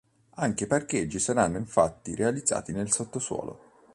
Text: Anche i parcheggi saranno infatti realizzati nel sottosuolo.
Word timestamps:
Anche 0.37 0.63
i 0.63 0.67
parcheggi 0.67 1.19
saranno 1.19 1.57
infatti 1.59 2.15
realizzati 2.15 2.71
nel 2.71 2.91
sottosuolo. 2.91 3.59